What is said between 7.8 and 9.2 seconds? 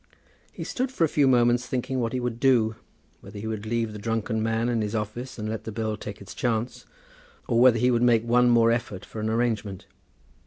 would make one more effort for